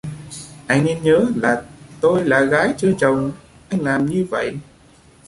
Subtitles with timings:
[0.67, 1.63] Anh nên nhớ là
[2.01, 3.31] tôi là gái chưa chồng
[3.69, 4.57] anh làm như vậy